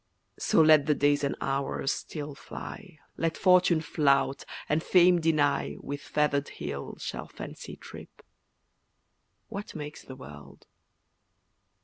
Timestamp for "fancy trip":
7.27-8.23